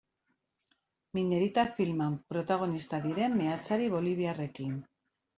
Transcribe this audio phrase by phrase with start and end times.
[1.17, 4.73] Minerita filman protagonista diren meatzari boliviarrekin.